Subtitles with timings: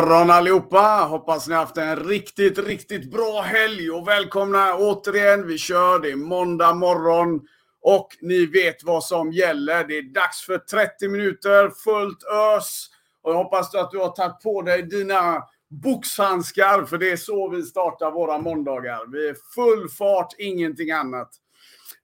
[0.00, 1.06] Morgon allihopa!
[1.10, 5.46] Hoppas ni haft en riktigt, riktigt bra helg och välkomna återigen.
[5.46, 7.40] Vi kör, det är måndag morgon
[7.82, 9.84] och ni vet vad som gäller.
[9.84, 12.86] Det är dags för 30 minuter fullt ös.
[13.22, 17.48] Och jag hoppas att du har tagit på dig dina boxhandskar för det är så
[17.48, 19.12] vi startar våra måndagar.
[19.12, 21.30] Vi är full fart, ingenting annat.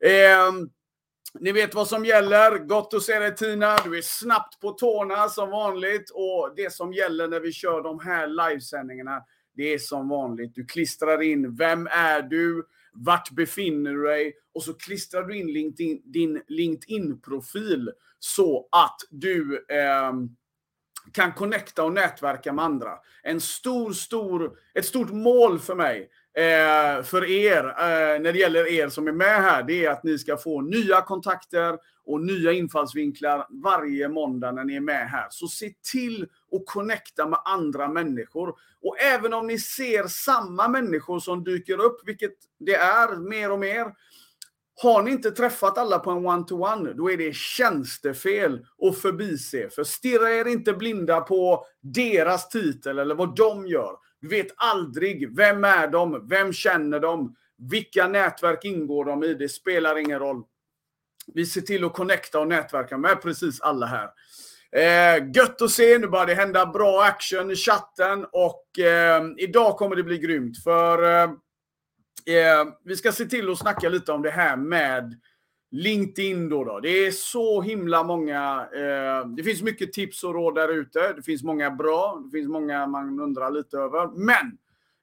[0.05, 0.53] Eh,
[1.41, 2.59] ni vet vad som gäller.
[2.59, 3.77] Gott att se dig Tina.
[3.85, 6.11] Du är snabbt på tårna som vanligt.
[6.11, 9.23] Och det som gäller när vi kör de här livesändningarna,
[9.55, 10.55] det är som vanligt.
[10.55, 12.67] Du klistrar in, vem är du?
[12.93, 14.35] Vart befinner du dig?
[14.55, 20.13] Och så klistrar du in LinkedIn, din LinkedIn-profil så att du eh,
[21.13, 22.93] kan connecta och nätverka med andra.
[23.23, 28.73] En stor, stor, ett stort mål för mig eh, för er, eh, när det gäller
[28.73, 32.53] er som är med här, det är att ni ska få nya kontakter och nya
[32.53, 35.27] infallsvinklar varje måndag när ni är med här.
[35.31, 38.55] Så se till att connecta med andra människor.
[38.83, 43.59] Och även om ni ser samma människor som dyker upp, vilket det är mer och
[43.59, 43.93] mer,
[44.83, 49.69] har ni inte träffat alla på en one-to-one, då är det tjänstefel att förbise.
[49.71, 53.97] För stirra er inte blinda på deras titel eller vad de gör.
[54.21, 56.29] Du vet aldrig, vem är de?
[56.29, 57.37] Vem känner de?
[57.71, 59.35] Vilka nätverk ingår de i?
[59.35, 60.43] Det spelar ingen roll.
[61.35, 64.11] Vi ser till att connecta och nätverka med precis alla här.
[64.73, 69.77] Eh, gött att se, nu börjar det hända bra action i chatten och eh, idag
[69.77, 71.31] kommer det bli grymt för eh,
[72.27, 75.21] eh vi ska se till att snacka lite om det här med
[75.71, 76.81] LinkedIn då, då.
[76.81, 78.69] Det är så himla många.
[78.75, 81.13] Eh, det finns mycket tips och råd där ute.
[81.13, 82.23] Det finns många bra.
[82.25, 84.09] Det finns många man undrar lite över.
[84.17, 84.59] Men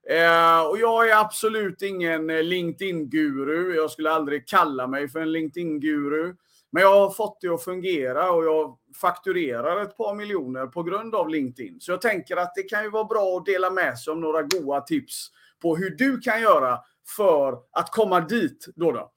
[0.09, 3.75] eh, och jag är absolut ingen eh, LinkedIn-guru.
[3.75, 6.35] Jag skulle aldrig kalla mig för en LinkedIn-guru.
[6.71, 11.15] Men jag har fått det att fungera och jag fakturerar ett par miljoner på grund
[11.15, 11.79] av LinkedIn.
[11.79, 14.41] Så jag tänker att det kan ju vara bra att dela med sig av några
[14.41, 15.27] goda tips
[15.61, 16.79] på hur du kan göra
[17.15, 18.67] för att komma dit.
[18.75, 19.11] Då då.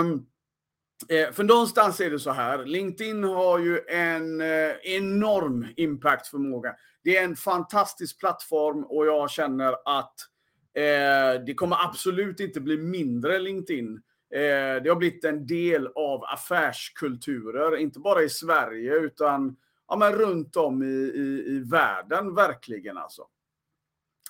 [0.00, 0.26] Um,
[1.08, 6.74] Eh, för någonstans är det så här, LinkedIn har ju en eh, enorm impactförmåga.
[7.04, 10.14] Det är en fantastisk plattform och jag känner att
[10.74, 14.02] eh, det kommer absolut inte bli mindre LinkedIn.
[14.34, 19.56] Eh, det har blivit en del av affärskulturer, inte bara i Sverige utan
[19.88, 23.26] ja, men runt om i, i, i världen verkligen alltså.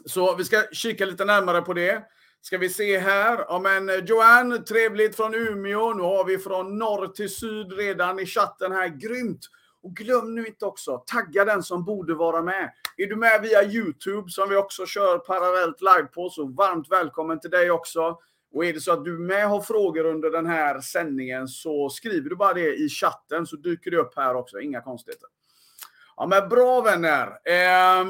[0.04, 2.02] Så vi ska kika lite närmare på det.
[2.46, 3.44] Ska vi se här.
[3.48, 5.92] Ja, men eh, Joanne, trevligt från Umeå.
[5.92, 8.88] Nu har vi från norr till syd redan i chatten här.
[8.88, 9.40] Grymt!
[9.82, 12.72] Och glöm nu inte också, tagga den som borde vara med.
[12.96, 17.40] Är du med via Youtube som vi också kör parallellt live på, så varmt välkommen
[17.40, 18.18] till dig också.
[18.54, 22.30] Och är det så att du med har frågor under den här sändningen så skriver
[22.30, 24.60] du bara det i chatten så dyker det upp här också.
[24.60, 25.28] Inga konstigheter.
[26.16, 27.26] Ja men bra vänner.
[27.26, 28.04] Eh,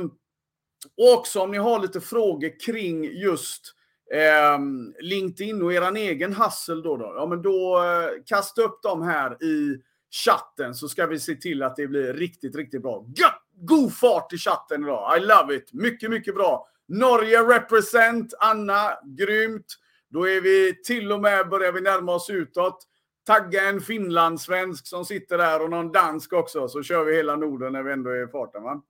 [0.97, 3.76] och också om ni har lite frågor kring just
[4.13, 4.59] eh,
[5.01, 9.45] LinkedIn och eran egen hassel då, då, ja men då eh, kasta upp dem här
[9.45, 13.07] i chatten så ska vi se till att det blir riktigt, riktigt bra.
[13.55, 15.19] God fart i chatten idag.
[15.19, 15.73] I love it.
[15.73, 16.69] Mycket, mycket bra.
[16.89, 18.35] Norge represent.
[18.41, 19.67] Anna, grymt.
[20.09, 22.87] Då är vi till och med, börjar vi närma oss utåt.
[23.27, 27.73] Tagga en finlandssvensk som sitter där och någon dansk också, så kör vi hela Norden
[27.73, 28.63] när vi ändå är i farten.
[28.63, 28.83] Va?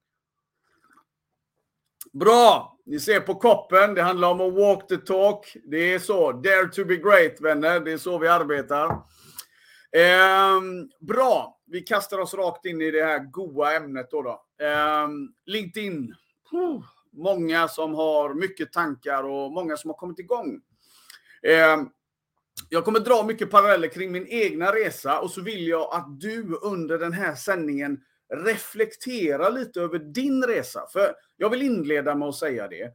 [2.12, 2.75] Bra!
[2.88, 5.56] Ni ser på koppen, det handlar om att walk the talk.
[5.64, 6.32] Det är så.
[6.32, 7.80] Dare to be great, vänner.
[7.80, 8.90] Det är så vi arbetar.
[9.92, 10.60] Eh,
[11.00, 11.60] bra!
[11.66, 14.22] Vi kastar oss rakt in i det här goa ämnet då.
[14.22, 14.64] då.
[14.64, 15.08] Eh,
[15.46, 16.14] LinkedIn.
[16.50, 16.80] Puh.
[17.12, 20.60] Många som har mycket tankar och många som har kommit igång.
[21.42, 21.76] Eh,
[22.68, 26.58] jag kommer dra mycket paralleller kring min egna resa och så vill jag att du
[26.62, 28.00] under den här sändningen
[28.34, 30.86] reflektera lite över din resa.
[30.92, 32.92] För jag vill inleda med att säga det.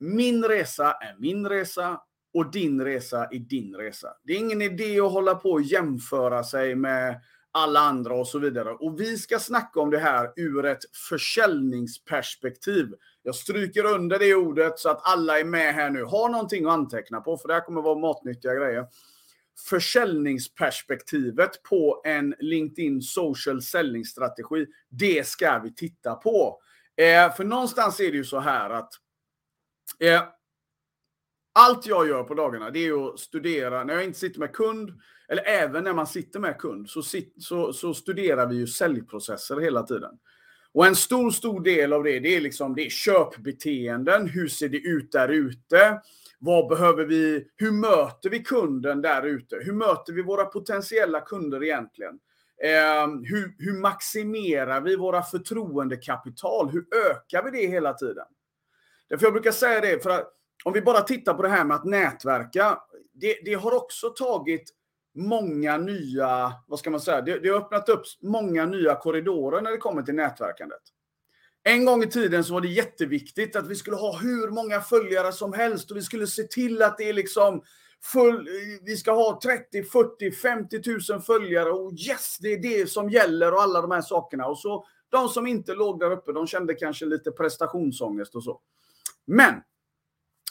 [0.00, 2.00] Min resa är min resa
[2.34, 4.08] och din resa är din resa.
[4.22, 7.20] Det är ingen idé att hålla på och jämföra sig med
[7.52, 8.70] alla andra och så vidare.
[8.70, 12.94] Och vi ska snacka om det här ur ett försäljningsperspektiv.
[13.22, 16.04] Jag stryker under det ordet så att alla är med här nu.
[16.04, 18.86] Ha någonting att anteckna på, för det här kommer vara matnyttiga grejer
[19.66, 24.66] försäljningsperspektivet på en LinkedIn social säljningsstrategi.
[24.88, 26.60] Det ska vi titta på.
[26.96, 28.92] Eh, för någonstans är det ju så här att
[29.98, 30.22] eh,
[31.52, 33.84] allt jag gör på dagarna det är att studera.
[33.84, 34.92] När jag inte sitter med kund,
[35.28, 37.02] eller även när man sitter med kund, så,
[37.38, 40.18] så, så studerar vi ju säljprocesser hela tiden.
[40.72, 44.28] Och en stor, stor del av det, det är liksom det är köpbeteenden.
[44.28, 46.00] Hur ser det ut där ute?
[46.38, 47.48] Vad behöver vi?
[47.56, 49.56] Hur möter vi kunden där ute?
[49.56, 52.18] Hur möter vi våra potentiella kunder egentligen?
[52.64, 56.70] Eh, hur, hur maximerar vi våra förtroendekapital?
[56.70, 58.26] Hur ökar vi det hela tiden?
[59.08, 61.74] Därför jag brukar säga det, för att om vi bara tittar på det här med
[61.74, 62.78] att nätverka.
[63.12, 64.74] Det, det har också tagit
[65.14, 69.70] många nya, vad ska man säga, det, det har öppnat upp många nya korridorer när
[69.70, 70.82] det kommer till nätverkandet.
[71.64, 75.32] En gång i tiden så var det jätteviktigt att vi skulle ha hur många följare
[75.32, 77.62] som helst och vi skulle se till att det är liksom
[78.02, 78.48] full,
[78.82, 83.54] vi ska ha 30, 40, 50 000 följare och yes, det är det som gäller
[83.54, 84.46] och alla de här sakerna.
[84.46, 88.60] Och så de som inte låg där uppe, de kände kanske lite prestationsångest och så.
[89.26, 89.54] Men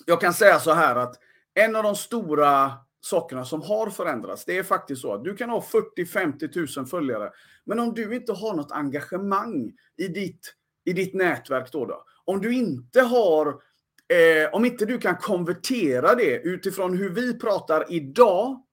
[0.06, 1.16] jag kan säga så här att
[1.54, 2.72] en av de stora
[3.02, 5.64] sakerna som har förändrats, det är faktiskt så att du kan ha
[5.98, 7.32] 40-50 000 följare,
[7.66, 10.54] men om du inte har något engagemang i ditt,
[10.88, 16.16] i ditt nätverk då, då om du inte har eh, om inte du kan konvertera
[16.16, 18.64] det utifrån hur vi pratar idag,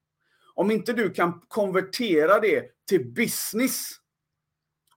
[0.55, 3.90] om inte du kan konvertera det till business.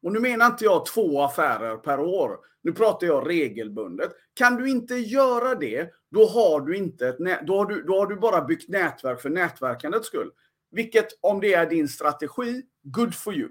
[0.01, 2.37] Och nu menar inte jag två affärer per år.
[2.63, 4.11] Nu pratar jag regelbundet.
[4.33, 7.17] Kan du inte göra det, då har du, inte ett
[7.47, 10.31] då har du, då har du bara byggt nätverk för nätverkandets skull.
[10.71, 13.49] Vilket, om det är din strategi, good for you.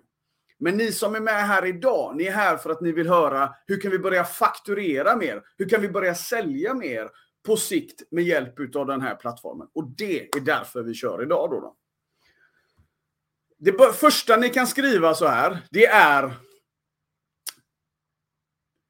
[0.59, 3.55] Men ni som är med här idag, ni är här för att ni vill höra
[3.67, 5.43] hur kan vi börja fakturera mer?
[5.59, 7.09] Hur kan vi börja sälja mer
[7.47, 9.69] på sikt med hjälp av den här plattformen?
[9.73, 11.51] Och det är därför vi kör idag.
[11.51, 11.77] Då, då.
[13.59, 16.35] Det första ni kan skriva så här, det är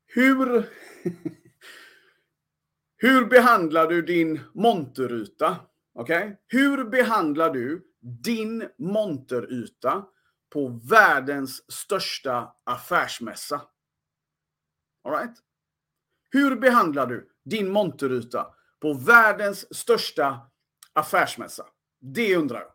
[0.06, 0.46] hur,
[2.96, 5.56] hur behandlar du din monteryta?
[5.94, 6.30] Okay?
[6.46, 10.04] Hur behandlar du din monteryta
[10.52, 13.60] på världens största affärsmässa.
[15.04, 15.37] All right?
[16.31, 20.50] Hur behandlar du din monteryta på världens största
[20.93, 21.66] affärsmässa?
[22.00, 22.72] Det undrar jag.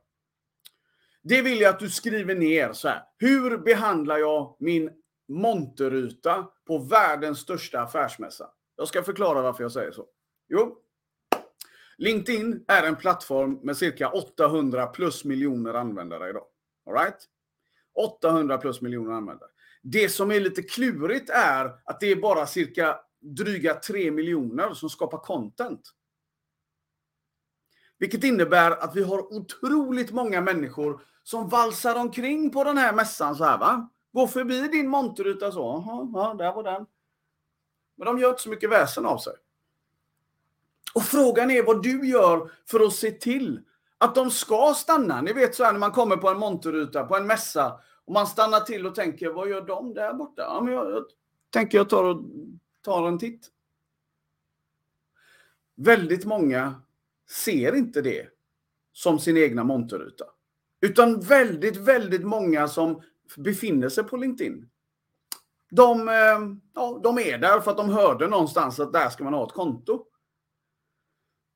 [1.23, 3.03] Det vill jag att du skriver ner så här.
[3.17, 4.91] Hur behandlar jag min
[5.27, 8.49] monteryta på världens största affärsmässa?
[8.75, 10.07] Jag ska förklara varför jag säger så.
[10.47, 10.77] Jo,
[12.01, 16.45] LinkedIn är en plattform med cirka 800 plus miljoner användare idag.
[16.85, 17.27] All right?
[17.95, 19.49] 800 plus miljoner användare.
[19.81, 24.89] Det som är lite klurigt är att det är bara cirka dryga 3 miljoner som
[24.89, 25.81] skapar content.
[27.97, 33.35] Vilket innebär att vi har otroligt många människor som valsar omkring på den här mässan
[33.35, 33.89] så här va.
[34.13, 35.69] Går förbi din monterruta så.
[35.69, 36.85] Aha, ja, där var den.
[37.95, 39.33] Men de gör inte så mycket väsen av sig.
[40.93, 43.61] Och frågan är vad du gör för att se till
[44.01, 45.21] att de ska stanna.
[45.21, 48.27] Ni vet så här när man kommer på en monterruta, på en mässa och man
[48.27, 50.41] stannar till och tänker, vad gör de där borta?
[50.41, 51.03] Ja, men jag, jag
[51.49, 52.21] tänker jag tar, och,
[52.81, 53.47] tar en titt.
[55.75, 56.81] Väldigt många
[57.29, 58.27] ser inte det
[58.93, 60.25] som sin egna monterruta.
[60.81, 63.01] Utan väldigt, väldigt många som
[63.37, 64.69] befinner sig på LinkedIn.
[65.71, 66.39] De, eh,
[66.73, 69.53] ja, de är där för att de hörde någonstans att där ska man ha ett
[69.53, 70.05] konto.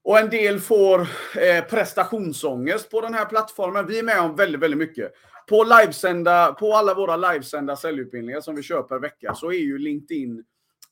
[0.05, 3.87] Och en del får eh, prestationsångest på den här plattformen.
[3.87, 5.11] Vi är med om väldigt, väldigt mycket.
[5.49, 9.77] På, livesända, på alla våra livesända säljutbildningar som vi kör per vecka så är ju
[9.77, 10.43] LinkedIn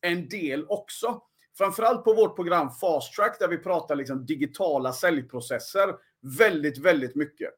[0.01, 1.21] en del också.
[1.57, 5.95] Framförallt på vårt program Fast Track där vi pratar liksom digitala säljprocesser
[6.37, 7.49] väldigt, väldigt mycket.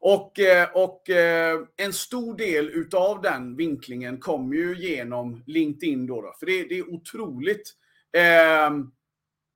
[0.00, 6.22] Och, eh, och eh, en stor del utav den vinklingen kommer ju genom LinkedIn då.
[6.22, 7.72] då för det, det är otroligt
[8.12, 8.70] eh,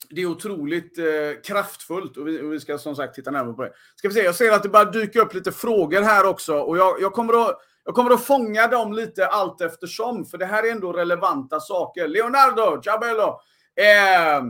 [0.08, 1.04] det är otroligt eh,
[1.44, 3.72] kraftfullt och vi, och vi, ska som sagt titta närmare på det.
[3.96, 6.78] Ska vi se, jag ser att det börjar dyka upp lite frågor här också och
[6.78, 10.66] jag, jag, kommer att, jag kommer att fånga dem lite allt eftersom för det här
[10.66, 12.08] är ändå relevanta saker.
[12.08, 13.40] Leonardo, Ciabello.
[13.76, 14.42] Eh,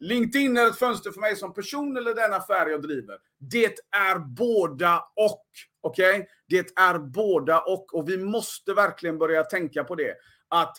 [0.00, 3.16] LinkedIn är ett fönster för mig som person eller den affär jag driver.
[3.38, 5.46] Det är båda och.
[5.80, 6.14] Okej?
[6.14, 6.26] Okay?
[6.48, 7.94] Det är båda och.
[7.94, 10.14] Och vi måste verkligen börja tänka på det.
[10.48, 10.76] Att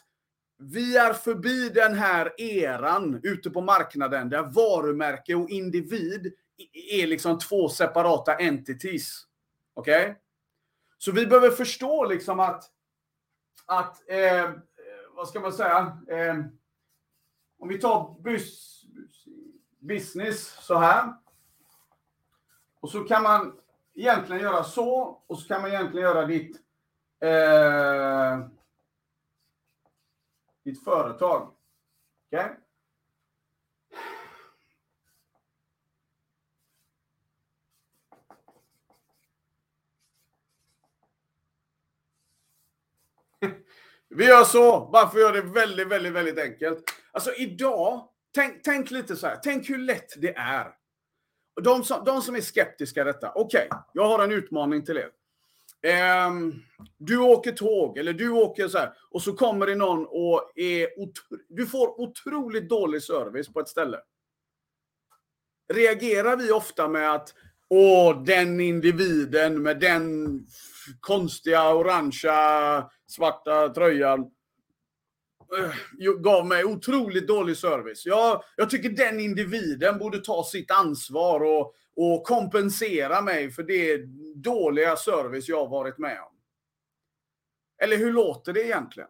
[0.62, 6.34] vi är förbi den här eran ute på marknaden där varumärke och individ
[6.92, 9.28] är liksom två separata entities.
[9.74, 10.02] Okej?
[10.02, 10.16] Okay?
[10.98, 12.64] Så vi behöver förstå liksom att,
[13.66, 14.52] att eh,
[15.16, 15.98] vad ska man säga?
[16.08, 16.36] Eh,
[17.60, 18.82] om vi tar bus,
[19.80, 21.14] business så här.
[22.80, 23.60] Och så kan man
[23.96, 26.56] egentligen göra så och så kan man egentligen göra ditt
[27.20, 28.40] eh,
[30.64, 31.54] ditt företag.
[32.28, 32.46] Okej?
[32.46, 32.56] Okay?
[44.10, 46.84] Vi gör så, bara för att göra det väldigt, väldigt, väldigt enkelt.
[47.12, 50.76] Alltså idag, tänk, tänk lite så här, tänk hur lätt det är.
[51.62, 55.10] De som, de som är skeptiska detta, okej, okay, jag har en utmaning till er.
[56.28, 56.64] Um,
[56.98, 60.88] du åker tåg eller du åker så här och så kommer det någon och är
[61.50, 64.00] du får otroligt dålig service på ett ställe.
[65.74, 67.34] Reagerar vi ofta med att
[67.70, 70.40] åh, den individen med den
[71.00, 74.20] konstiga orangea svarta tröjan
[75.60, 78.06] uh, gav mig otroligt dålig service.
[78.06, 84.06] Jag, jag tycker den individen borde ta sitt ansvar och, och kompensera mig för det
[84.36, 86.38] dåliga service jag varit med om.
[87.82, 89.10] Eller hur låter det egentligen?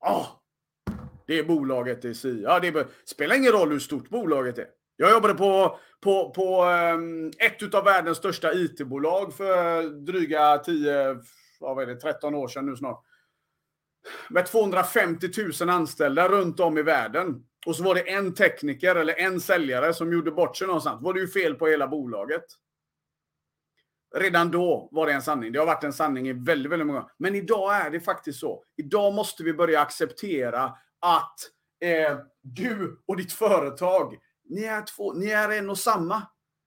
[0.00, 0.26] Ah,
[1.26, 2.42] det är bolaget i si.
[2.42, 4.66] Ja, det spelar ingen roll hur stort bolaget är.
[4.96, 11.16] Jag jobbade på, på, på ehm, ett av världens största IT-bolag för dryga 10,
[11.60, 13.04] vad är det, 13 år sedan nu snart.
[14.28, 15.28] Med 250
[15.60, 17.44] 000 anställda runt om i världen.
[17.68, 21.02] Och så var det en tekniker eller en säljare som gjorde bort sig någonstans.
[21.02, 22.44] Var det ju fel på hela bolaget.
[24.16, 25.52] Redan då var det en sanning.
[25.52, 28.64] Det har varit en sanning i väldigt, väldigt många Men idag är det faktiskt så.
[28.76, 30.64] Idag måste vi börja acceptera
[31.00, 31.36] att
[31.80, 36.22] eh, du och ditt företag, ni är, två, ni är en och samma.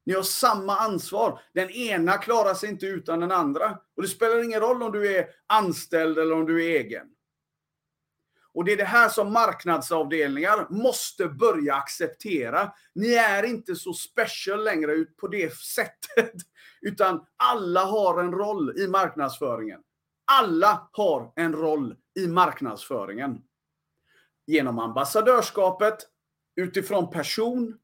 [0.05, 1.41] Ni har samma ansvar.
[1.53, 3.77] Den ena klarar sig inte utan den andra.
[3.95, 7.07] Och det spelar ingen roll om du är anställd eller om du är egen.
[8.53, 12.71] Och det är det här som marknadsavdelningar måste börja acceptera.
[12.95, 16.33] Ni är inte så special längre ut på det sättet.
[16.81, 19.79] Utan alla har en roll i marknadsföringen.
[20.31, 23.41] Alla har en roll i marknadsföringen.
[24.47, 25.97] Genom ambassadörskapet,
[26.55, 27.77] utifrån person.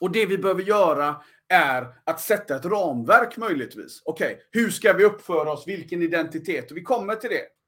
[0.00, 4.02] Och det vi behöver göra är att sätta ett ramverk möjligtvis.
[4.04, 5.68] Okej, okay, hur ska vi uppföra oss?
[5.68, 6.70] Vilken identitet?
[6.70, 7.59] Och vi kommer till det.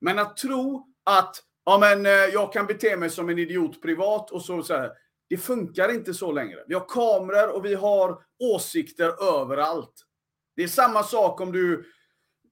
[0.00, 4.30] Men att tro att ja, men, eh, jag kan bete mig som en idiot privat
[4.30, 4.92] och så, så här.
[5.28, 6.64] Det funkar inte så längre.
[6.68, 10.04] Vi har kameror och vi har åsikter överallt.
[10.56, 11.84] Det är samma sak om du,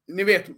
[0.07, 0.51] ni vet,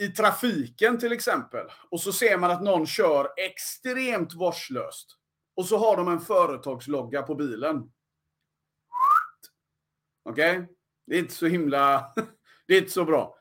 [0.00, 1.66] i trafiken till exempel.
[1.90, 5.16] Och så ser man att någon kör extremt vårdslöst.
[5.56, 7.90] Och så har de en företagslogga på bilen.
[10.24, 10.58] Okej?
[10.58, 10.66] Okay?
[11.06, 12.12] Det är inte så himla...
[12.66, 13.36] det är inte så bra.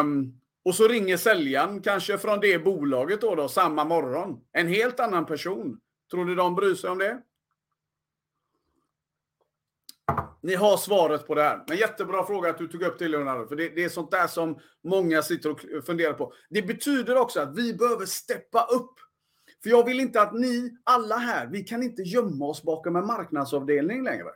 [0.00, 4.40] Um, och så ringer säljaren, kanske från det bolaget då, då, samma morgon.
[4.52, 5.80] En helt annan person.
[6.10, 7.22] Tror du de bryr sig om det?
[10.42, 11.64] Ni har svaret på det här.
[11.68, 13.48] Men jättebra fråga att du tog upp det Leonardo.
[13.48, 16.32] För det, det, är sånt där som många sitter och funderar på.
[16.50, 18.94] Det betyder också att vi behöver steppa upp.
[19.62, 23.06] För jag vill inte att ni, alla här, vi kan inte gömma oss bakom en
[23.06, 24.28] marknadsavdelning längre.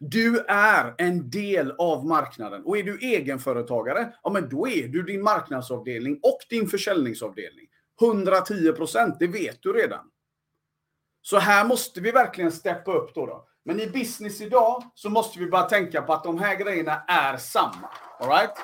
[0.00, 2.64] Du är en del av marknaden.
[2.64, 7.66] Och är du egenföretagare, ja men då är du din marknadsavdelning och din försäljningsavdelning.
[8.00, 10.10] 110 procent, det vet du redan.
[11.22, 13.48] Så här måste vi verkligen steppa upp då, då.
[13.64, 17.36] Men i business idag så måste vi bara tänka på att de här grejerna är
[17.36, 17.90] samma.
[18.20, 18.56] All right?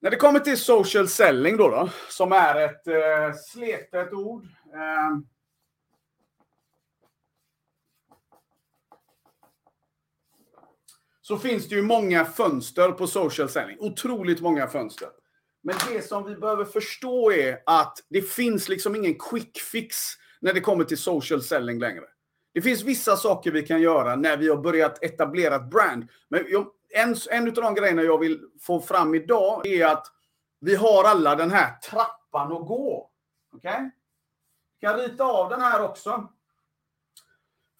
[0.00, 4.44] När det kommer till social selling då, då som är ett eh, sletet ord.
[4.74, 5.18] Eh,
[11.28, 13.76] så finns det ju många fönster på social selling.
[13.80, 15.08] Otroligt många fönster.
[15.62, 19.96] Men det som vi behöver förstå är att det finns liksom ingen quick fix
[20.40, 22.04] när det kommer till social selling längre.
[22.54, 26.08] Det finns vissa saker vi kan göra när vi har börjat etablera ett brand.
[26.28, 26.44] Men
[26.94, 30.06] en, en av de grejerna jag vill få fram idag är att
[30.60, 33.10] vi har alla den här trappan att gå.
[33.54, 33.70] Okej?
[33.70, 33.90] Okay?
[34.80, 36.28] kan rita av den här också.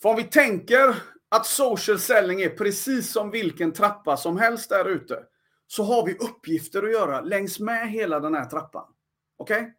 [0.03, 0.97] För om vi tänker
[1.29, 5.25] att social selling är precis som vilken trappa som helst där ute,
[5.67, 8.93] så har vi uppgifter att göra längs med hela den här trappan.
[9.37, 9.61] Okej?
[9.61, 9.73] Okay?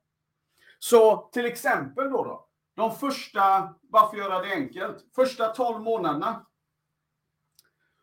[0.79, 6.45] Så till exempel då, då, de första, varför göra det enkelt, första 12 månaderna.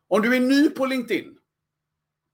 [0.08, 1.38] Om du är ny på LinkedIn,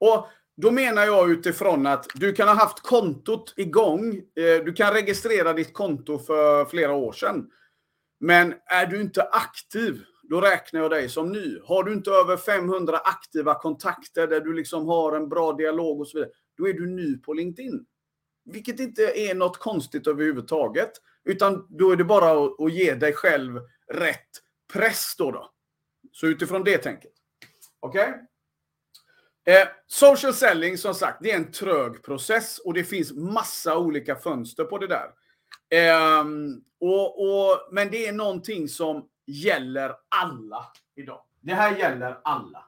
[0.01, 0.27] och
[0.57, 5.53] då menar jag utifrån att du kan ha haft kontot igång, eh, du kan registrera
[5.53, 7.51] ditt konto för flera år sedan.
[8.21, 11.59] Men är du inte aktiv då räknar jag dig som ny.
[11.65, 16.09] Har du inte över 500 aktiva kontakter där du liksom har en bra dialog och
[16.09, 17.87] så vidare, då är du ny på LinkedIn.
[18.45, 20.91] Vilket inte är något konstigt överhuvudtaget.
[21.25, 23.61] Utan då är det bara att, att ge dig själv
[23.93, 24.31] rätt
[24.73, 25.31] press då.
[25.31, 25.51] då.
[26.13, 27.13] Så utifrån det tänket.
[27.81, 28.15] Okej?
[29.45, 29.55] Okay?
[29.55, 34.17] Eh, social selling, som sagt, det är en trög process och det finns massa olika
[34.17, 35.11] fönster på det där.
[35.71, 36.25] Eh,
[36.81, 41.23] och, och, men det är någonting som gäller alla idag.
[41.41, 42.65] Det här gäller alla.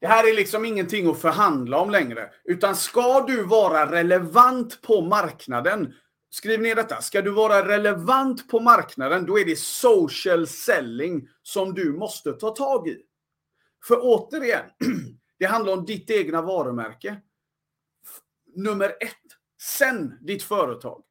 [0.00, 2.30] Det här är liksom ingenting att förhandla om längre.
[2.44, 5.94] Utan ska du vara relevant på marknaden
[6.30, 7.02] skriv ner detta.
[7.02, 12.50] Ska du vara relevant på marknaden, då är det social selling som du måste ta
[12.50, 13.02] tag i.
[13.84, 14.64] För återigen,
[15.38, 17.16] det handlar om ditt egna varumärke.
[18.58, 19.14] Nummer ett.
[19.60, 21.04] Sen ditt företag.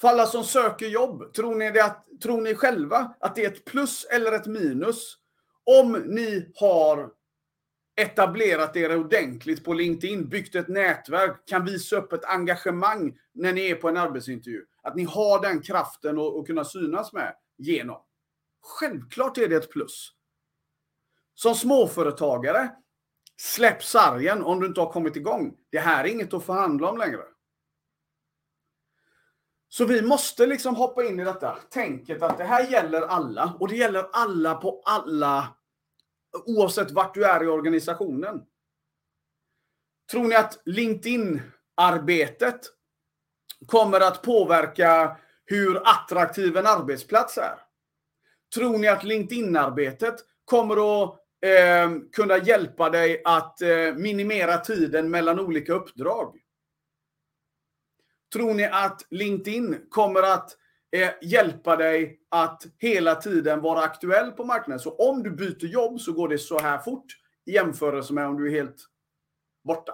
[0.00, 3.50] För alla som söker jobb, tror ni, det att, tror ni själva att det är
[3.50, 5.16] ett plus eller ett minus
[5.64, 7.10] om ni har
[7.96, 13.70] etablerat er ordentligt på LinkedIn, byggt ett nätverk, kan visa upp ett engagemang när ni
[13.70, 14.64] är på en arbetsintervju.
[14.82, 18.02] Att ni har den kraften att kunna synas med genom.
[18.60, 20.12] Självklart är det ett plus.
[21.34, 22.70] Som småföretagare,
[23.36, 25.56] släpp sargen om du inte har kommit igång.
[25.70, 27.22] Det här är inget att förhandla om längre.
[29.68, 33.68] Så vi måste liksom hoppa in i detta tänket att det här gäller alla och
[33.68, 35.56] det gäller alla på alla
[36.46, 38.42] oavsett vart du är i organisationen.
[40.10, 42.60] Tror ni att LinkedIn-arbetet
[43.66, 47.58] kommer att påverka hur attraktiv en arbetsplats är?
[48.54, 50.14] Tror ni att LinkedIn-arbetet
[50.44, 56.38] kommer att eh, kunna hjälpa dig att eh, minimera tiden mellan olika uppdrag?
[58.32, 60.56] Tror ni att LinkedIn kommer att
[60.92, 64.80] eh, hjälpa dig att hela tiden vara aktuell på marknaden?
[64.80, 67.06] Så om du byter jobb så går det så här fort
[67.44, 68.86] i jämförelse med om du är helt
[69.64, 69.92] borta.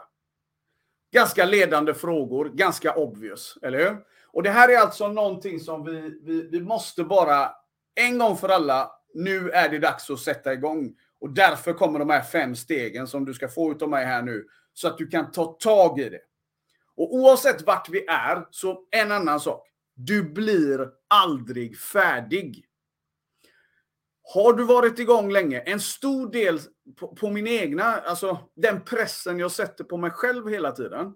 [1.13, 3.97] Ganska ledande frågor, ganska obvious, eller hur?
[4.26, 7.50] Och det här är alltså någonting som vi, vi, vi måste bara
[7.95, 10.95] en gång för alla, nu är det dags att sätta igång.
[11.23, 14.47] Och därför kommer de här fem stegen som du ska få utav mig här nu,
[14.73, 16.21] så att du kan ta tag i det.
[16.97, 19.69] Och oavsett vart vi är, så en annan sak.
[19.95, 22.65] Du blir aldrig färdig.
[24.35, 26.61] Har du varit igång länge, en stor del
[26.99, 31.15] på, på, min egna, alltså den pressen jag sätter på mig själv hela tiden,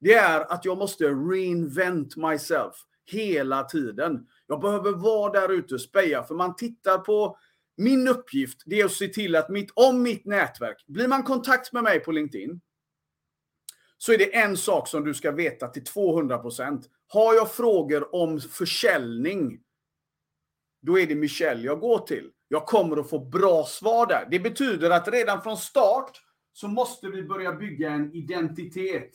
[0.00, 2.74] det är att jag måste reinvent myself
[3.06, 4.26] hela tiden.
[4.46, 7.38] Jag behöver vara där ute och speja, för man tittar på
[7.76, 11.72] min uppgift, det är att se till att mitt, om mitt nätverk, blir man kontakt
[11.72, 12.60] med mig på LinkedIn,
[13.98, 16.90] så är det en sak som du ska veta till 200 procent.
[17.08, 19.60] Har jag frågor om försäljning,
[20.80, 22.30] då är det Michelle jag går till.
[22.48, 24.28] Jag kommer att få bra svar där.
[24.30, 29.10] Det betyder att redan från start så måste vi börja bygga en identitet.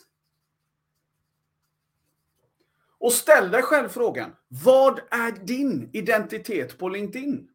[2.97, 7.47] Och ställ dig själv frågan, vad är din identitet på LinkedIn?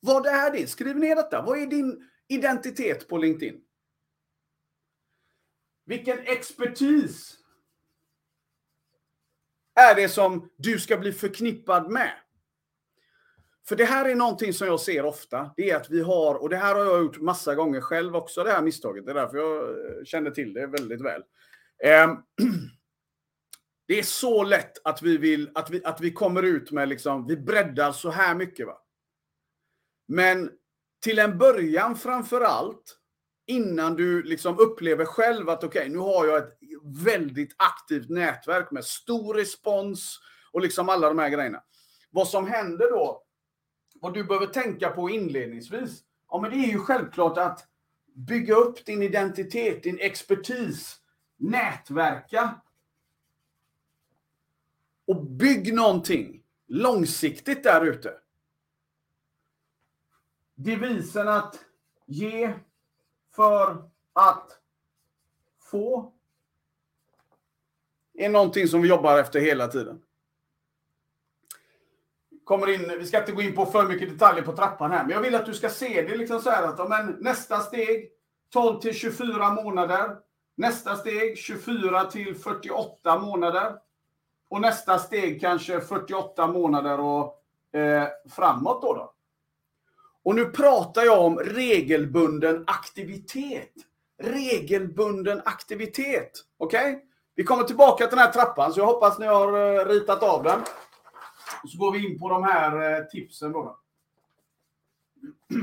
[0.00, 0.66] Vad är det?
[0.66, 1.42] Skriv ner detta.
[1.42, 3.60] Vad är din identitet på LinkedIn?
[5.84, 7.38] Vilken expertis
[9.74, 12.12] är det som du ska bli förknippad med?
[13.68, 15.50] För det här är någonting som jag ser ofta.
[15.56, 18.44] Det är att vi har, och det här har jag gjort massa gånger själv också,
[18.44, 19.06] det här misstaget.
[19.06, 21.22] Det är därför jag eh, känner till det väldigt väl.
[21.84, 22.10] Ehm,
[23.86, 27.26] det är så lätt att vi vill, att vi, att vi kommer ut med liksom,
[27.26, 28.66] vi breddar så här mycket.
[28.66, 28.82] va.
[30.08, 30.50] Men
[31.00, 32.98] till en början framför allt
[33.46, 36.58] innan du liksom upplever själv att okej, okay, nu har jag ett
[37.04, 40.20] väldigt aktivt nätverk med stor respons
[40.52, 41.62] och liksom alla de här grejerna.
[42.10, 43.22] Vad som händer då,
[44.00, 47.68] vad du behöver tänka på inledningsvis, ja men det är ju självklart att
[48.14, 50.96] bygga upp din identitet, din expertis,
[51.36, 52.60] nätverka.
[55.06, 58.12] Och bygg någonting långsiktigt där ute.
[60.60, 61.58] Devisen att
[62.06, 62.54] ge
[63.34, 64.50] för att
[65.70, 66.12] få
[68.14, 70.00] är någonting som vi jobbar efter hela tiden.
[72.44, 75.10] Kommer in, vi ska inte gå in på för mycket detaljer på trappan här, men
[75.10, 78.10] jag vill att du ska se det liksom så här att men, nästa steg
[78.52, 80.16] 12 till 24 månader.
[80.56, 83.74] Nästa steg 24 till 48 månader.
[84.48, 87.44] Och nästa steg kanske 48 månader och
[87.78, 88.94] eh, framåt då.
[88.94, 89.14] då.
[90.28, 93.72] Och nu pratar jag om regelbunden aktivitet.
[94.22, 96.44] Regelbunden aktivitet.
[96.58, 96.92] Okej?
[96.92, 97.04] Okay?
[97.34, 100.42] Vi kommer tillbaka till den här trappan, så jag hoppas ni har eh, ritat av
[100.42, 100.60] den.
[101.66, 103.78] Så går vi in på de här eh, tipsen då.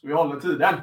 [0.00, 0.74] Så vi håller tiden.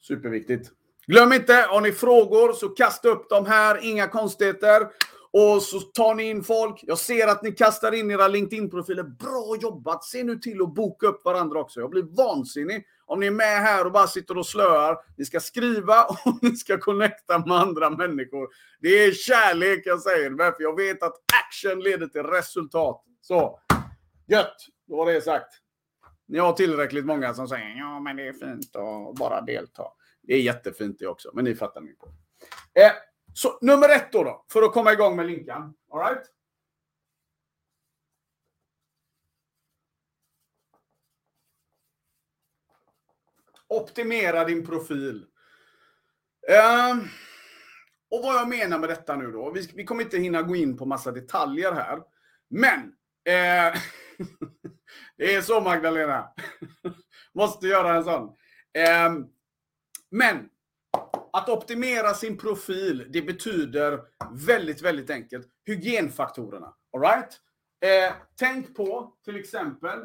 [0.00, 0.70] Superviktigt.
[1.06, 4.88] Glöm inte, har ni frågor så kasta upp dem här, inga konstigheter.
[5.36, 6.80] Och så tar ni in folk.
[6.82, 9.02] Jag ser att ni kastar in era LinkedIn-profiler.
[9.02, 10.04] Bra jobbat!
[10.04, 11.80] Se nu till att boka upp varandra också.
[11.80, 14.96] Jag blir vansinnig om ni är med här och bara sitter och slöar.
[15.16, 18.48] Ni ska skriva och ni ska connecta med andra människor.
[18.80, 23.04] Det är kärlek jag säger, för jag vet att action leder till resultat.
[23.20, 23.60] Så,
[24.26, 24.56] gött!
[24.86, 25.54] Då var det sagt.
[26.28, 29.84] Ni har tillräckligt många som säger ja, men det är fint att bara delta.
[30.22, 32.06] Det är jättefint det också, men ni fattar min på.
[32.80, 32.92] Eh,
[33.34, 35.74] så nummer ett då, då för att komma igång med linkan.
[35.92, 36.30] All right?
[43.68, 45.26] Optimera din profil.
[46.48, 46.96] Eh,
[48.10, 49.50] och vad jag menar med detta nu då.
[49.50, 52.02] Vi, vi, kommer inte hinna gå in på massa detaljer här.
[52.48, 52.80] Men.
[53.24, 53.80] Eh,
[55.16, 56.28] det är så Magdalena.
[57.34, 58.36] Måste göra en sån.
[58.72, 59.12] Eh,
[60.10, 60.50] men
[61.34, 64.00] att optimera sin profil, det betyder
[64.32, 66.74] väldigt, väldigt enkelt hygienfaktorerna.
[66.92, 67.40] All right?
[67.80, 69.98] Eh, tänk på till exempel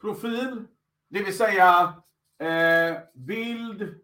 [0.00, 0.64] profil,
[1.08, 2.02] det vill säga
[2.38, 4.00] eh, bild,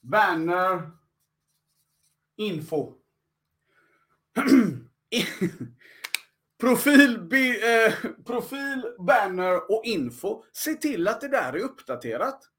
[0.00, 0.90] banner,
[2.36, 2.94] info.
[6.60, 7.94] profil, bi, eh,
[8.26, 10.44] profil, banner och info.
[10.52, 12.50] Se till att det där är uppdaterat.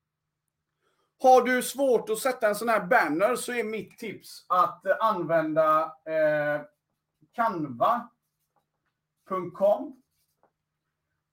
[1.21, 5.81] Har du svårt att sätta en sån här banner så är mitt tips att använda
[5.83, 6.61] eh,
[7.35, 8.11] canva.com.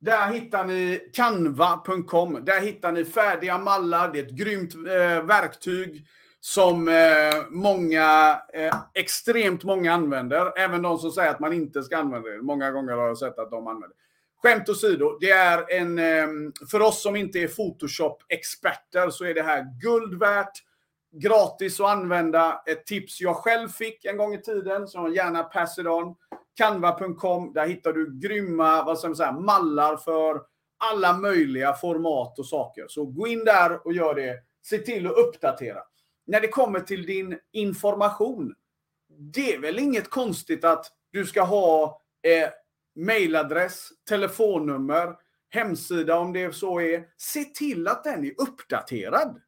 [0.01, 2.45] Där hittar ni canva.com.
[2.45, 4.13] Där hittar ni färdiga mallar.
[4.13, 6.07] Det är ett grymt eh, verktyg
[6.41, 10.59] som eh, många, eh, extremt många använder.
[10.59, 12.43] Även de som säger att man inte ska använda det.
[12.43, 13.95] Många gånger har jag sett att de använder det.
[14.43, 19.43] Skämt åsido, det är en, ehm, för oss som inte är Photoshop-experter så är det
[19.43, 20.53] här guld värt.
[21.13, 22.63] Gratis att använda.
[22.67, 26.15] Ett tips jag själv fick en gång i tiden, som jag gärna pass it on.
[26.57, 30.41] Canva.com, där hittar du grymma vad ska man säga, mallar för
[30.79, 32.85] alla möjliga format och saker.
[32.89, 34.39] Så gå in där och gör det.
[34.63, 35.79] Se till att uppdatera.
[36.27, 38.55] När det kommer till din information,
[39.09, 42.49] det är väl inget konstigt att du ska ha eh,
[42.95, 45.17] mailadress, telefonnummer,
[45.49, 47.05] hemsida om det så är.
[47.17, 49.41] Se till att den är uppdaterad.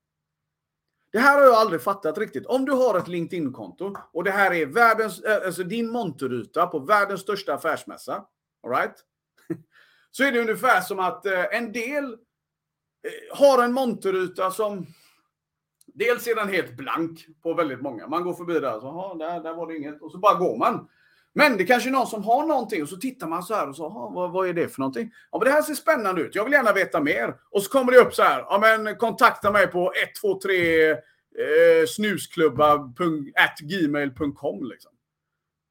[1.12, 2.46] Det här har jag aldrig fattat riktigt.
[2.46, 6.78] Om du har ett LinkedIn-konto och det här är världens, eh, alltså din monterruta på
[6.78, 8.24] världens största affärsmässa.
[8.62, 8.94] All right?
[10.10, 14.86] Så är det ungefär som att eh, en del eh, har en monterruta som
[15.86, 18.06] Dels är den helt blank på väldigt många.
[18.06, 20.02] Man går förbi där och så, där, där var det inget.
[20.02, 20.88] Och så bara går man.
[21.34, 23.76] Men det kanske är någon som har någonting och så tittar man så här och
[23.76, 25.12] så, vad, vad är det för någonting?
[25.30, 26.34] Ja, men det här ser spännande ut.
[26.34, 27.36] Jag vill gärna veta mer.
[27.50, 29.92] Och så kommer det upp så här, ja men kontakta mig på
[30.22, 30.96] 123 eh,
[31.88, 34.92] snusklubba.gmail.com liksom.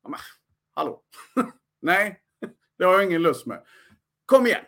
[0.04, 0.20] Ja, men,
[0.74, 1.02] hallå?
[1.82, 2.20] Nej,
[2.78, 3.64] det har jag ingen lust med.
[4.26, 4.64] Kom igen!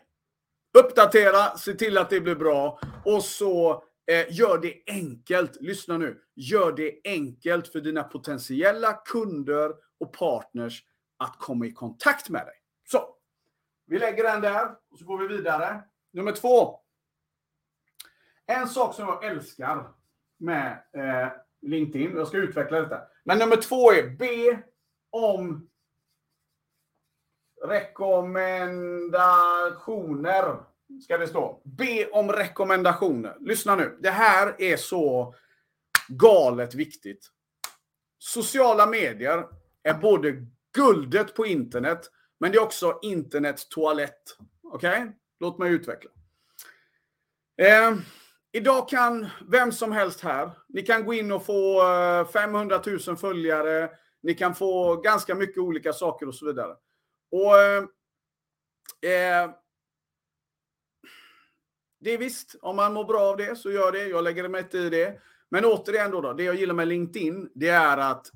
[0.77, 5.61] Uppdatera, se till att det blir bra och så eh, gör det enkelt.
[5.61, 6.17] Lyssna nu.
[6.35, 9.71] Gör det enkelt för dina potentiella kunder
[10.05, 10.85] och partners
[11.17, 12.55] att komma i kontakt med dig.
[12.83, 13.15] Så,
[13.85, 15.83] vi lägger den där och så går vi vidare.
[16.11, 16.79] Nummer två.
[18.45, 19.93] En sak som jag älskar
[20.37, 21.27] med eh,
[21.61, 23.01] LinkedIn, jag ska utveckla detta.
[23.23, 24.63] Men nummer två är be
[25.09, 25.69] om
[27.63, 30.63] rekommendationer.
[31.03, 31.61] Ska det stå.
[31.63, 33.37] Be om rekommendationer.
[33.39, 33.97] Lyssna nu.
[34.01, 35.35] Det här är så
[36.07, 37.31] galet viktigt.
[38.19, 39.45] Sociala medier
[39.85, 44.37] är både guldet på internet, men det är också internets toalett.
[44.63, 45.01] Okej?
[45.01, 45.11] Okay?
[45.39, 46.11] Låt mig utveckla.
[47.57, 47.97] Eh,
[48.51, 53.17] idag kan vem som helst här, ni kan gå in och få eh, 500 000
[53.17, 53.89] följare,
[54.23, 56.75] ni kan få ganska mycket olika saker och så vidare.
[57.31, 57.83] Och eh,
[59.11, 59.49] eh
[61.99, 64.07] Det är visst, om man mår bra av det så gör det.
[64.07, 65.21] Jag lägger mig inte i det.
[65.51, 68.27] Men återigen då, då, det jag gillar med LinkedIn, det är att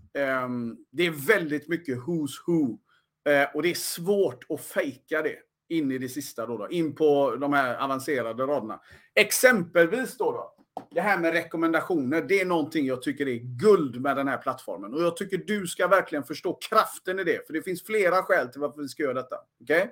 [0.45, 2.79] um, det är väldigt mycket who's who.
[3.29, 5.35] Uh, och det är svårt att fejka det
[5.69, 8.79] in i det sista då, då, in på de här avancerade raderna.
[9.15, 10.53] Exempelvis då, då,
[10.91, 14.93] det här med rekommendationer, det är någonting jag tycker är guld med den här plattformen.
[14.93, 18.47] Och jag tycker du ska verkligen förstå kraften i det, för det finns flera skäl
[18.47, 19.35] till varför vi ska göra detta.
[19.61, 19.87] Okay?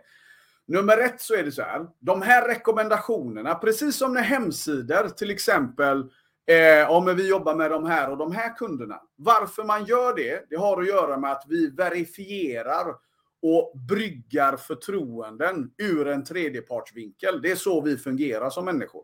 [0.67, 5.32] Nummer ett så är det så här, de här rekommendationerna, precis som när hemsidor till
[5.32, 6.12] exempel
[6.50, 9.02] Eh, om vi jobbar med de här och de här kunderna.
[9.16, 12.96] Varför man gör det, det har att göra med att vi verifierar
[13.42, 17.42] och bryggar förtroenden ur en tredjepartsvinkel.
[17.42, 19.04] Det är så vi fungerar som människor.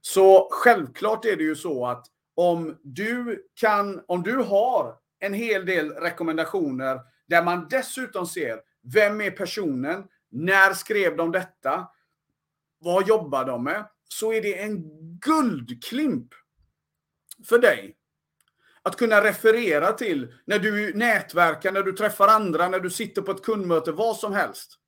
[0.00, 5.66] Så självklart är det ju så att om du kan, om du har en hel
[5.66, 8.60] del rekommendationer där man dessutom ser
[8.94, 11.88] vem är personen, när skrev de detta,
[12.78, 13.84] vad jobbar de med?
[14.12, 14.82] Så är det en
[15.18, 16.28] guldklimp
[17.48, 17.96] för dig
[18.82, 23.30] att kunna referera till när du nätverkar, när du träffar andra, när du sitter på
[23.30, 24.78] ett kundmöte, vad som helst.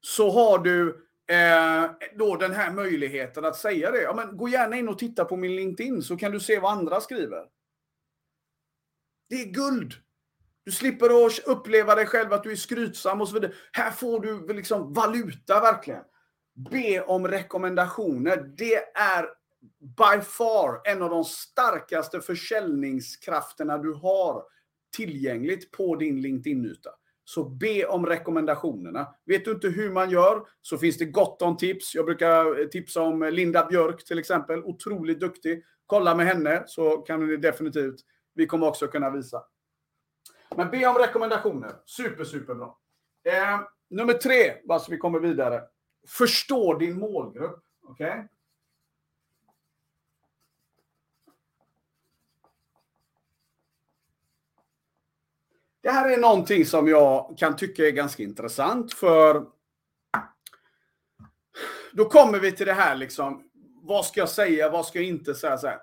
[0.00, 4.02] Så har du eh, då den här möjligheten att säga det.
[4.02, 6.72] Ja, men gå gärna in och titta på min LinkedIn så kan du se vad
[6.72, 7.46] andra skriver.
[9.28, 9.94] Det är guld.
[10.64, 13.52] Du slipper att uppleva dig själv att du är skrytsam och så vidare.
[13.72, 16.04] Här får du liksom valuta verkligen
[16.70, 18.52] be om rekommendationer.
[18.56, 19.28] Det är
[19.80, 24.44] by far en av de starkaste försäljningskrafterna du har
[24.96, 26.90] tillgängligt på din LinkedIn-yta.
[27.24, 29.14] Så be om rekommendationerna.
[29.26, 31.94] Vet du inte hur man gör så finns det gott om tips.
[31.94, 34.64] Jag brukar eh, tipsa om Linda Björk till exempel.
[34.64, 35.64] Otroligt duktig.
[35.86, 38.00] Kolla med henne så kan ni definitivt.
[38.34, 39.42] Vi kommer också kunna visa.
[40.56, 41.72] Men be om rekommendationer.
[41.86, 42.66] Super, superbra.
[43.24, 45.62] Eh, nummer tre, bara så vi kommer vidare.
[46.06, 47.64] Förstå din målgrupp.
[47.82, 48.10] Okej?
[48.10, 48.28] Okay?
[55.80, 59.46] Det här är någonting som jag kan tycka är ganska intressant för
[61.92, 63.50] då kommer vi till det här liksom.
[63.82, 64.70] Vad ska jag säga?
[64.70, 65.58] Vad ska jag inte säga?
[65.58, 65.78] Så här.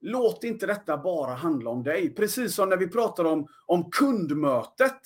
[0.00, 2.14] Låt inte detta bara handla om dig.
[2.14, 5.00] Precis som när vi pratar om, om kundmötet.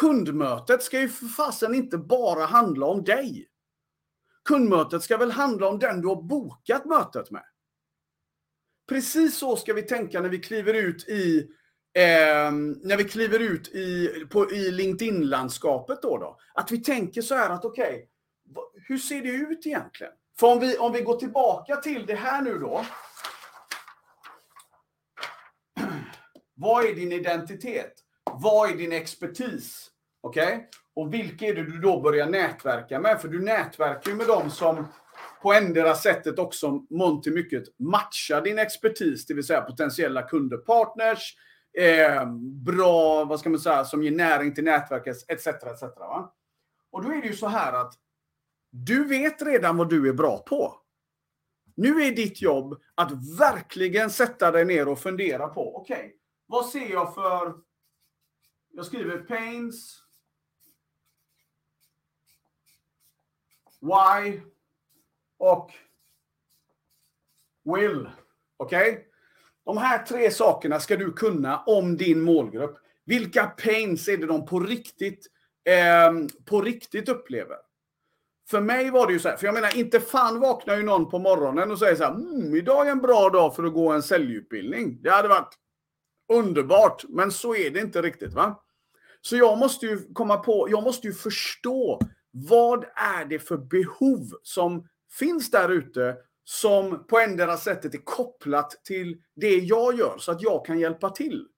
[0.00, 3.48] Kundmötet ska ju för fasen inte bara handla om dig.
[4.44, 7.44] Kundmötet ska väl handla om den du har bokat mötet med.
[8.88, 11.38] Precis så ska vi tänka när vi kliver ut i
[11.94, 12.52] eh,
[12.82, 16.38] när vi kliver ut i, på, i LinkedIn-landskapet då, då.
[16.54, 18.08] Att vi tänker så här att okej,
[18.50, 20.12] okay, hur ser det ut egentligen?
[20.38, 22.84] För om vi, om vi går tillbaka till det här nu då.
[26.54, 27.94] Vad är din identitet?
[28.32, 29.90] Vad är din expertis?
[30.20, 30.56] Okej?
[30.56, 30.81] Okay?
[30.94, 33.20] Och vilka är det du då börjar nätverka med?
[33.20, 34.86] För du nätverkar ju med dem som
[35.42, 40.56] på ändra sättet också mångt till mycket matchar din expertis, det vill säga potentiella kunder,
[40.56, 41.36] partners,
[41.78, 42.26] eh,
[42.64, 45.46] bra, vad ska man säga, som ger näring till nätverket, etc.
[45.46, 45.82] etc.
[45.82, 46.34] Va?
[46.90, 47.94] Och då är det ju så här att
[48.70, 50.74] du vet redan vad du är bra på.
[51.74, 56.10] Nu är ditt jobb att verkligen sätta dig ner och fundera på, okej, okay,
[56.46, 57.54] vad ser jag för...
[58.74, 60.01] Jag skriver pains,
[63.82, 64.40] why
[65.38, 65.70] och
[67.64, 68.08] will.
[68.56, 68.92] Okej?
[68.92, 69.04] Okay?
[69.64, 72.78] De här tre sakerna ska du kunna om din målgrupp.
[73.04, 75.26] Vilka pains är det de på riktigt,
[75.64, 76.12] eh,
[76.44, 77.56] på riktigt upplever?
[78.50, 81.10] För mig var det ju så här, för jag menar inte fan vaknar ju någon
[81.10, 83.92] på morgonen och säger så här, mm, idag är en bra dag för att gå
[83.92, 85.02] en säljutbildning.
[85.02, 85.54] Det hade varit
[86.32, 88.62] underbart, men så är det inte riktigt va.
[89.20, 92.00] Så jag måste ju komma på, jag måste ju förstå
[92.32, 98.84] vad är det för behov som finns där ute som på endera sättet är kopplat
[98.84, 101.48] till det jag gör så att jag kan hjälpa till.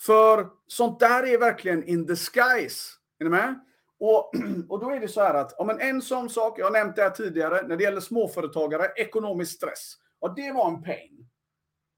[0.00, 2.92] För sånt där är verkligen in the skies.
[3.18, 3.60] Är ni med?
[3.98, 4.32] Och,
[4.68, 6.96] och då är det så här att, om en, en sån sak, jag har nämnt
[6.96, 9.94] det här tidigare, när det gäller småföretagare, ekonomisk stress.
[10.20, 11.19] Ja, det var en pain.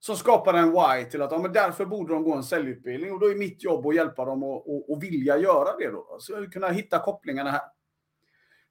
[0.04, 3.12] Som skapar en why till att, ja, men därför borde de gå en säljutbildning.
[3.12, 6.16] Och då är mitt jobb att hjälpa dem att och, och vilja göra det då.
[6.20, 7.62] Så kunna hitta kopplingarna här.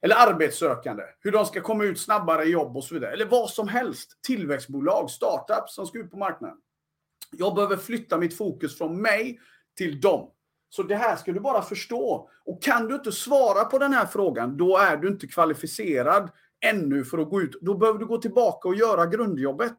[0.01, 3.11] Eller arbetssökande, hur de ska komma ut snabbare i jobb och så vidare.
[3.11, 4.19] Eller vad som helst.
[4.27, 6.57] Tillväxtbolag, startups som ska ut på marknaden.
[7.31, 9.39] Jag behöver flytta mitt fokus från mig
[9.77, 10.31] till dem.
[10.69, 12.29] Så det här ska du bara förstå.
[12.45, 16.29] Och kan du inte svara på den här frågan, då är du inte kvalificerad
[16.65, 17.57] ännu för att gå ut.
[17.61, 19.75] Då behöver du gå tillbaka och göra grundjobbet.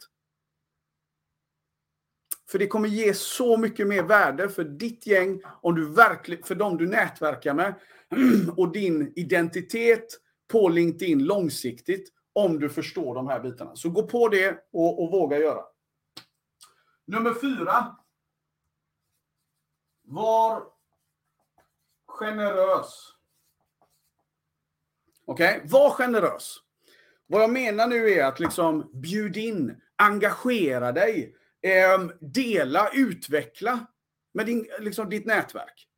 [2.52, 6.54] För det kommer ge så mycket mer värde för ditt gäng, om du verkligen, för
[6.54, 7.74] de du nätverkar med
[8.56, 10.06] och din identitet
[10.48, 13.76] på LinkedIn långsiktigt om du förstår de här bitarna.
[13.76, 15.62] Så gå på det och, och våga göra.
[17.06, 17.96] Nummer fyra.
[20.02, 20.62] Var
[22.06, 23.08] generös.
[25.24, 25.68] Okej, okay?
[25.70, 26.56] var generös.
[27.26, 33.86] Vad jag menar nu är att liksom bjud in, engagera dig, Ehm, dela, utveckla
[34.34, 35.88] med din, liksom ditt nätverk.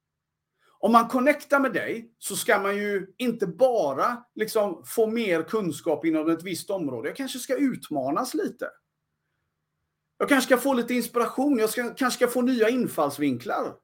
[0.79, 6.05] Om man connectar med dig så ska man ju inte bara liksom få mer kunskap
[6.05, 7.09] inom ett visst område.
[7.09, 8.71] Jag kanske ska utmanas lite.
[10.19, 11.59] Jag kanske ska få lite inspiration.
[11.59, 13.75] Jag ska, kanske ska få nya infallsvinklar.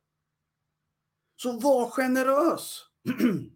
[1.36, 2.84] Så var generös.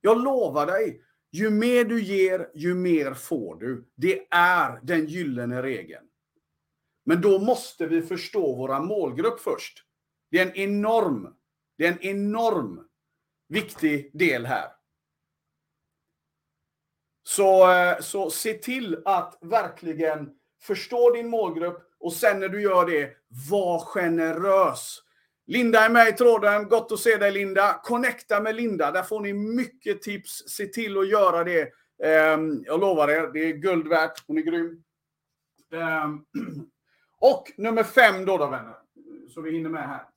[0.00, 3.88] Jag lovar dig, ju mer du ger, ju mer får du.
[3.94, 6.06] Det är den gyllene regeln.
[7.06, 9.82] Men då måste vi förstå våra målgrupp först.
[10.30, 11.36] Det är en enorm
[11.78, 12.80] det är en enorm
[13.48, 14.68] viktig del här.
[17.22, 20.30] Så, eh, så se till att verkligen
[20.62, 23.12] förstå din målgrupp och sen när du gör det,
[23.50, 25.02] var generös.
[25.46, 26.68] Linda är med i tråden.
[26.68, 27.80] Gott att se dig Linda.
[27.84, 28.90] Connecta med Linda.
[28.90, 30.48] Där får ni mycket tips.
[30.48, 31.72] Se till att göra det.
[32.02, 34.26] Ehm, jag lovar er, det är guld värt.
[34.26, 34.82] Hon är grym.
[35.72, 36.24] Ehm,
[37.18, 38.76] Och nummer fem då, då vänner.
[39.28, 40.08] Så vi hinner med här.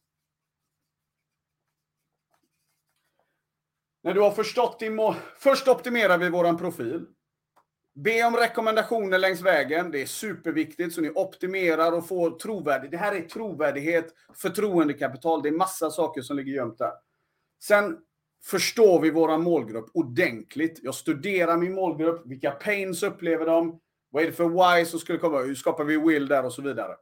[4.03, 5.15] När du har förstått din mål.
[5.37, 7.05] Först optimerar vi våran profil.
[7.95, 9.91] Be om rekommendationer längs vägen.
[9.91, 12.91] Det är superviktigt så ni optimerar och får trovärdighet.
[12.91, 15.41] Det här är trovärdighet, förtroendekapital.
[15.41, 16.91] Det är massa saker som ligger gömt där.
[17.63, 17.97] Sen
[18.43, 20.79] förstår vi våran målgrupp ordentligt.
[20.83, 22.25] Jag studerar min målgrupp.
[22.25, 23.79] Vilka pains upplever de?
[24.09, 25.39] Vad är det för why som skulle komma?
[25.39, 26.95] Hur skapar vi will där och så vidare.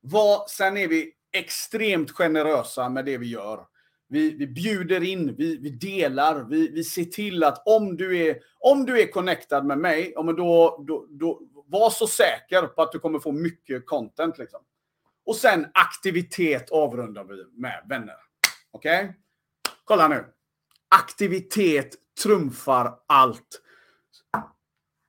[0.00, 3.66] Vad, sen är vi extremt generösa med det vi gör.
[4.08, 8.38] Vi, vi bjuder in, vi, vi delar, vi, vi ser till att om du är,
[8.58, 12.82] om du är connectad med mig, ja, men då, då, då, var så säker på
[12.82, 14.38] att du kommer få mycket content.
[14.38, 14.60] Liksom.
[15.26, 18.16] Och sen aktivitet avrundar vi med vänner.
[18.70, 19.04] Okej?
[19.04, 19.14] Okay?
[19.84, 20.24] Kolla nu.
[20.88, 23.62] Aktivitet trumfar allt.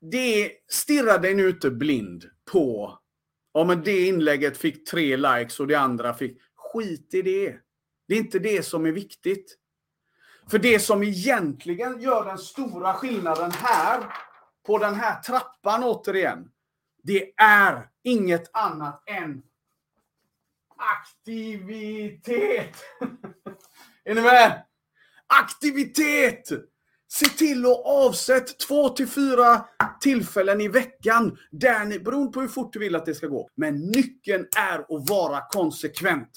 [0.01, 2.99] Det stirrar dig nu inte blind på
[3.53, 6.41] Ja, men det inlägget fick tre likes och det andra fick...
[6.55, 7.55] Skit i det.
[8.07, 9.57] Det är inte det som är viktigt.
[10.49, 14.13] För det som egentligen gör den stora skillnaden här,
[14.65, 16.51] på den här trappan återigen,
[17.03, 19.43] det är inget annat än
[20.77, 22.75] aktivitet.
[24.03, 24.65] är ni med?
[25.27, 26.49] Aktivitet!
[27.11, 29.65] Se till att avsätta två till fyra
[30.01, 33.49] tillfällen i veckan, där ni, beroende på hur fort du vill att det ska gå.
[33.55, 36.29] Men nyckeln är att vara konsekvent.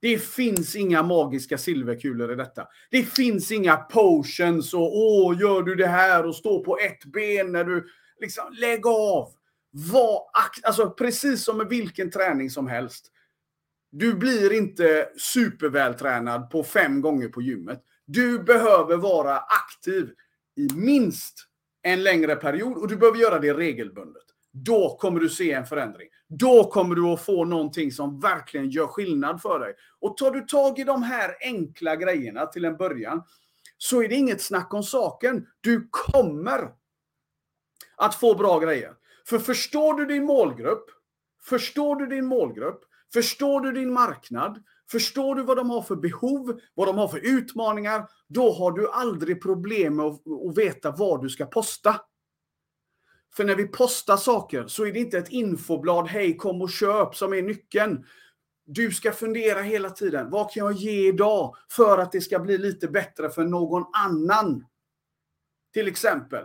[0.00, 2.66] Det finns inga magiska silverkulor i detta.
[2.90, 7.52] Det finns inga potions och åh, gör du det här och stå på ett ben
[7.52, 7.86] när du...
[8.20, 9.28] Liksom, lägg av!
[9.70, 10.22] Var
[10.62, 13.12] alltså precis som med vilken träning som helst.
[13.90, 17.82] Du blir inte supervältränad på fem gånger på gymmet.
[18.06, 20.10] Du behöver vara aktiv
[20.56, 21.46] i minst
[21.82, 24.22] en längre period och du behöver göra det regelbundet.
[24.52, 26.08] Då kommer du se en förändring.
[26.28, 29.74] Då kommer du att få någonting som verkligen gör skillnad för dig.
[30.00, 33.22] Och tar du tag i de här enkla grejerna till en början
[33.78, 35.46] så är det inget snack om saken.
[35.60, 36.70] Du kommer
[37.96, 38.94] att få bra grejer.
[39.26, 40.90] För förstår du din målgrupp,
[41.42, 46.60] förstår du din målgrupp, förstår du din marknad, Förstår du vad de har för behov,
[46.74, 50.22] vad de har för utmaningar, då har du aldrig problem med att,
[50.56, 52.00] veta vad du ska posta.
[53.36, 57.14] För när vi postar saker så är det inte ett infoblad, hej kom och köp,
[57.14, 58.04] som är nyckeln.
[58.66, 62.58] Du ska fundera hela tiden, vad kan jag ge idag för att det ska bli
[62.58, 64.64] lite bättre för någon annan?
[65.72, 66.44] Till exempel.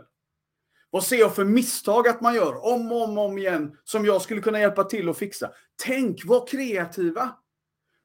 [0.89, 4.21] Vad ser jag för misstag att man gör om och om, om igen som jag
[4.21, 5.51] skulle kunna hjälpa till att fixa?
[5.83, 7.35] Tänk, var kreativa.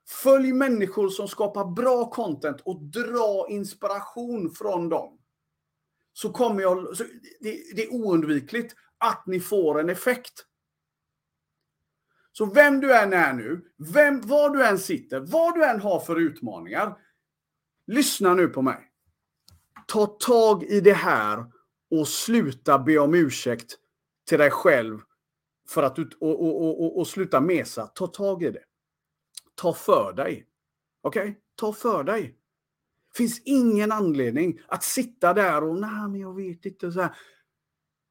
[0.09, 5.19] Följ människor som skapar bra content och dra inspiration från dem.
[6.12, 6.97] Så kommer jag...
[6.97, 7.05] Så
[7.40, 10.47] det, det är oundvikligt att ni får en effekt.
[12.33, 16.01] Så vem du än är nu, vem, var du än sitter, vad du än har
[16.01, 16.97] för utmaningar.
[17.87, 18.90] Lyssna nu på mig.
[19.87, 21.45] Ta tag i det här
[21.90, 23.77] och sluta be om ursäkt
[24.29, 25.01] till dig själv
[25.69, 27.87] för att du, och, och, och, och sluta mesa.
[27.87, 28.62] Ta tag i det
[29.57, 30.47] ta för dig.
[31.03, 31.23] Okej?
[31.23, 31.35] Okay?
[31.57, 32.35] Ta för dig.
[33.16, 36.92] finns ingen anledning att sitta där och nej, men jag vet inte.
[36.92, 37.16] Så här.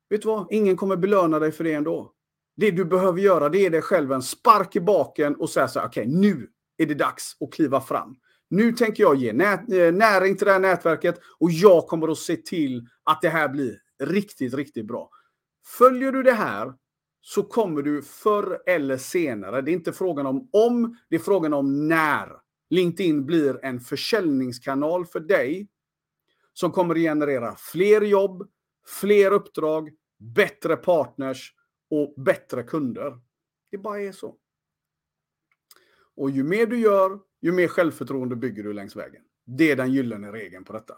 [0.10, 0.48] Vet du vad?
[0.52, 2.12] Ingen kommer belöna dig för det ändå.
[2.58, 5.80] Det du behöver göra det är dig själv en spark i baken och säga så
[5.80, 8.16] här, okej, okay, nu är det dags att kliva fram.
[8.50, 12.36] Nu tänker jag ge eh, näring till det här nätverket och jag kommer att se
[12.36, 15.10] till att det här blir riktigt, riktigt bra.
[15.78, 16.74] Följer du det här
[17.28, 21.54] så kommer du förr eller senare, det är inte frågan om om, det är frågan
[21.54, 22.32] om när.
[22.70, 25.68] LinkedIn blir en försäljningskanal för dig
[26.54, 28.50] som kommer att generera fler jobb,
[29.02, 31.54] fler uppdrag, bättre partners
[31.90, 33.20] och bättre kunder.
[33.72, 34.36] Det bara är så.
[36.16, 39.22] Och ju mer du gör, ju mer självförtroende bygger du längs vägen.
[39.46, 40.98] Det är den gyllene regeln på detta.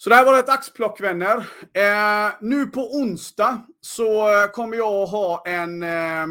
[0.00, 1.36] Så det här var ett axplock vänner.
[1.74, 6.26] Eh, nu på onsdag så eh, kommer jag att ha en eh,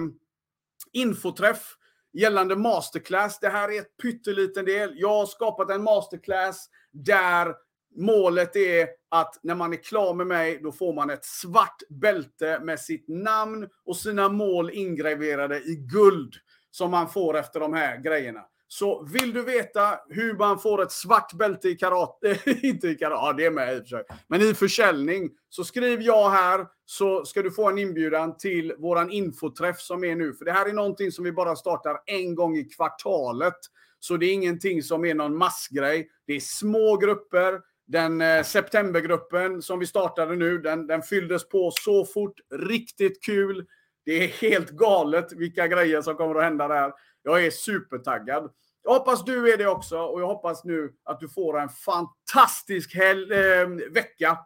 [0.92, 1.76] infoträff
[2.14, 3.40] gällande masterclass.
[3.40, 4.94] Det här är ett pytteliten del.
[4.96, 7.56] Jag har skapat en masterclass där
[7.96, 12.60] målet är att när man är klar med mig, då får man ett svart bälte
[12.60, 16.36] med sitt namn och sina mål ingraverade i guld
[16.72, 18.42] som man får efter de här grejerna.
[18.68, 23.22] Så vill du veta hur man får ett svart bälte i karate, inte i karate,
[23.26, 26.68] ja det är med i och för sig, men i försäljning, så skriv ja här
[26.86, 30.34] så ska du få en inbjudan till våran infoträff som är nu.
[30.34, 33.58] För det här är någonting som vi bara startar en gång i kvartalet.
[34.00, 36.10] Så det är ingenting som är någon massgrej.
[36.28, 37.60] Det är små grupper.
[37.88, 42.40] Den eh, septembergruppen som vi startade nu, den, den fylldes på så fort.
[42.56, 43.66] Riktigt kul.
[44.06, 46.94] Det är helt galet vilka grejer som kommer att hända där.
[47.28, 48.52] Jag är supertaggad.
[48.84, 52.96] Jag hoppas du är det också och jag hoppas nu att du får en fantastisk
[52.96, 54.38] hel- eh, vecka.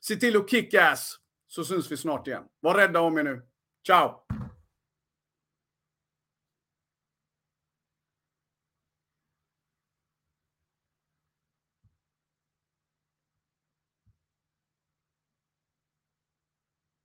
[0.00, 1.16] Se till att kick ass
[1.48, 2.42] så syns vi snart igen.
[2.60, 3.42] Var rädda om er nu.
[3.86, 4.27] Ciao!